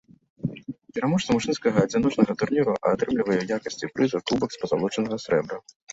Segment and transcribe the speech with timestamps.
[0.97, 5.57] Пераможца мужчынскага адзіночнага турніру атрымлівае ў якасці прыза кубак з пазалочанага срэбра.